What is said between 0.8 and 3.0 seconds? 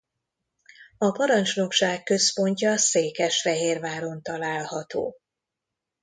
A parancsnokság központja